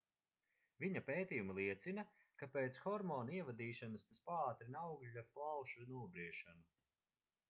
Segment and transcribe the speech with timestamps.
[0.83, 2.05] viņa pētījumi liecina
[2.41, 6.65] ka pēc hormona ievadīšanas tas paātrina augļa plaušu nobriešanu